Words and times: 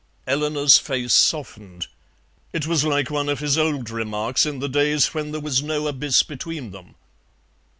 Eleanor's 0.25 0.79
face 0.79 1.13
softened. 1.13 1.85
It 2.53 2.65
was 2.65 2.83
like 2.83 3.11
one 3.11 3.29
of 3.29 3.37
his 3.37 3.55
old 3.55 3.91
remarks 3.91 4.47
in 4.47 4.57
the 4.57 4.67
days 4.67 5.13
when 5.13 5.31
there 5.31 5.39
was 5.41 5.61
no 5.61 5.85
abyss 5.85 6.23
between 6.23 6.71
them. 6.71 6.95